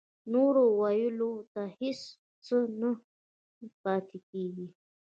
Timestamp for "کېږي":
4.29-4.67